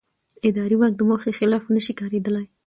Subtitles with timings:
[0.47, 2.45] اداري واک د موخې خلاف نه شي کارېدلی.